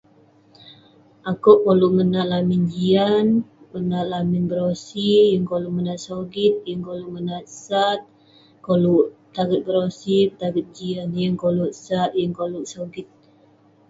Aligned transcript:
Akouk 1.29 1.59
koluk 1.65 1.93
menat 1.97 2.25
lamin 2.31 2.63
jian, 2.73 3.27
lamin 4.13 4.43
berosi, 4.51 5.09
yeng 5.31 5.45
koluk 5.49 5.73
menat 5.77 5.99
sogit, 6.05 6.53
yeng 6.67 6.81
koluk 6.87 7.11
menat 7.15 7.45
sat. 7.65 7.99
Koluk 8.67 9.05
petaget 9.23 9.61
berosi, 9.67 10.17
petaget 10.31 10.67
jian, 10.77 11.09
yeng 11.21 11.35
koluk 11.43 11.71
sat 11.85 12.11
yeng 12.19 12.33
koluk 12.39 12.65
sogit. 12.73 13.07